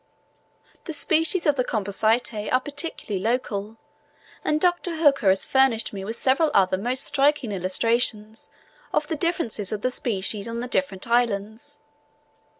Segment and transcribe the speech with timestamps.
[0.85, 3.77] The species of the Compositae are particularly local;
[4.43, 4.95] and Dr.
[4.95, 8.49] Hooker has furnished me with several other most striking illustrations
[8.93, 11.77] of the difference of the species on the different islands.